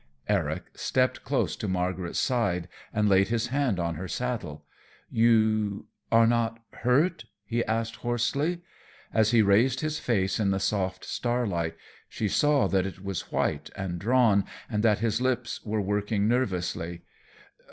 [0.27, 4.65] Eric stepped close to Margaret's side and laid his hand on her saddle.
[5.11, 8.61] "You are not hurt?" he asked, hoarsely.
[9.13, 11.75] As he raised his face in the soft starlight
[12.09, 17.03] she saw that it was white and drawn and that his lips were working nervously.